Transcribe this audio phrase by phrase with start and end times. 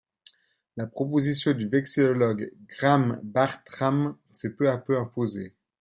[0.77, 5.53] La proposition du vexillologue Graham Bartram s'est peu à peu imposée.